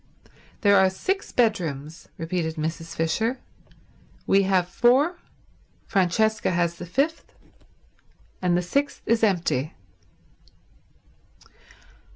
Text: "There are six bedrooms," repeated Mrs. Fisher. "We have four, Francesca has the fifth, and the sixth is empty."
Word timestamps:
"There 0.61 0.77
are 0.77 0.89
six 0.89 1.31
bedrooms," 1.31 2.09
repeated 2.17 2.55
Mrs. 2.55 2.95
Fisher. 2.95 3.37
"We 4.25 4.41
have 4.49 4.67
four, 4.67 5.19
Francesca 5.85 6.49
has 6.49 6.77
the 6.77 6.87
fifth, 6.87 7.35
and 8.41 8.57
the 8.57 8.63
sixth 8.63 9.03
is 9.05 9.23
empty." 9.23 9.75